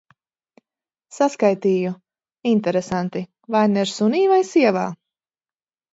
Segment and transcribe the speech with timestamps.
[1.17, 1.91] Saskaitīju.
[2.53, 3.23] Interesanti–
[3.57, 4.91] vaina ir sunī vai sievā?